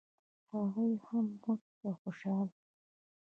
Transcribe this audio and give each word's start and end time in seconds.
هغه 0.51 0.81
یې 0.89 0.97
هم 1.07 1.25
مسک 1.41 1.69
او 1.85 1.91
خوشال 2.01 2.45
کړ. 2.55 2.63